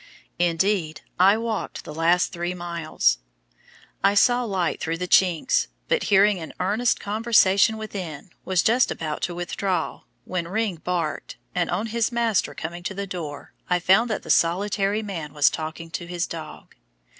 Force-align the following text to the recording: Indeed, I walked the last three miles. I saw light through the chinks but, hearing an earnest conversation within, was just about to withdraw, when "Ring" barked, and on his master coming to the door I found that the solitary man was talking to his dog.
Indeed, 0.39 1.01
I 1.19 1.37
walked 1.37 1.83
the 1.83 1.93
last 1.93 2.33
three 2.33 2.55
miles. 2.55 3.19
I 4.03 4.15
saw 4.15 4.41
light 4.43 4.81
through 4.81 4.97
the 4.97 5.07
chinks 5.07 5.67
but, 5.89 6.05
hearing 6.05 6.39
an 6.39 6.53
earnest 6.59 6.99
conversation 6.99 7.77
within, 7.77 8.31
was 8.43 8.63
just 8.63 8.89
about 8.89 9.21
to 9.21 9.35
withdraw, 9.35 10.01
when 10.25 10.47
"Ring" 10.47 10.77
barked, 10.77 11.37
and 11.53 11.69
on 11.69 11.85
his 11.85 12.11
master 12.11 12.55
coming 12.55 12.81
to 12.81 12.95
the 12.95 13.05
door 13.05 13.53
I 13.69 13.77
found 13.77 14.09
that 14.09 14.23
the 14.23 14.31
solitary 14.31 15.03
man 15.03 15.35
was 15.35 15.51
talking 15.51 15.91
to 15.91 16.07
his 16.07 16.25
dog. 16.25 16.73